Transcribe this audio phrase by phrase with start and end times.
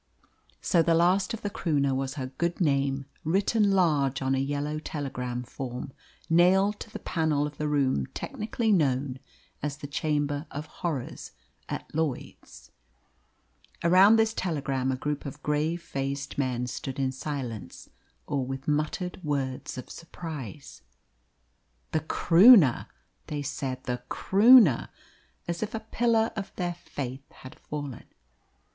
[0.61, 4.79] So the last of the Croonah was her good name written large on a yellow
[4.79, 5.91] telegram form,
[6.27, 9.19] nailed to the panel of the room technically known
[9.61, 11.33] as the Chamber of Horrors
[11.69, 12.71] at Lloyd's.
[13.83, 17.87] Around this telegram a group of grave faced men stood in silence,
[18.25, 20.81] or with muttered words of surprise.
[21.91, 22.87] "The Croonah!"
[23.27, 24.89] they said, "the Croonah!"
[25.47, 28.05] as if a pillar of their faith had fallen.